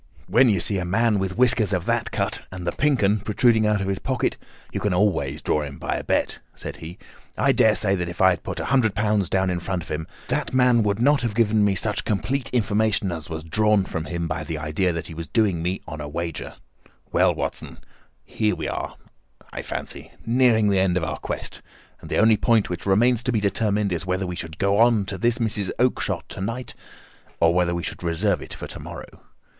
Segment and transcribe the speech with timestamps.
[0.25, 3.67] "When you see a man with whiskers of that cut and the 'Pink 'un' protruding
[3.67, 4.35] out of his pocket,
[4.73, 6.97] you can always draw him by a bet," said he.
[7.37, 8.95] "I daresay that if I had put £ 100
[9.29, 13.11] down in front of him, that man would not have given me such complete information
[13.11, 16.09] as was drawn from him by the idea that he was doing me on a
[16.09, 16.55] wager.
[17.11, 17.77] Well, Watson,
[18.39, 18.95] we are,
[19.53, 21.61] I fancy, nearing the end of our quest,
[21.99, 25.05] and the only point which remains to be determined is whether we should go on
[25.05, 25.69] to this Mrs.
[25.77, 26.73] Oakshott to night,
[27.39, 29.21] or whether we should reserve it for to morrow.